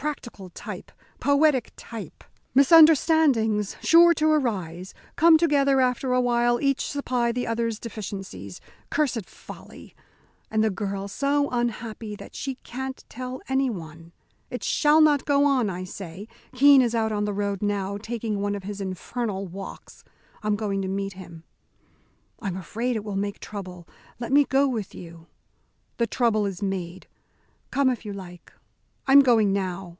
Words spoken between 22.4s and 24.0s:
"I'm afraid it will make trouble.